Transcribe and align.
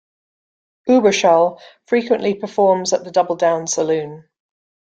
Uberschall 0.89 1.59
frequently 1.85 2.33
performs 2.33 2.91
at 2.91 3.03
the 3.03 3.11
Double-Down 3.11 3.67
Saloon. 3.67 4.27